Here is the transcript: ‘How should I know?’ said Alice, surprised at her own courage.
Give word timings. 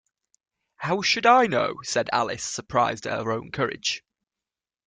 ‘How 0.77 1.03
should 1.03 1.27
I 1.27 1.45
know?’ 1.45 1.75
said 1.83 2.09
Alice, 2.11 2.43
surprised 2.43 3.05
at 3.05 3.23
her 3.23 3.31
own 3.31 3.51
courage. 3.51 4.03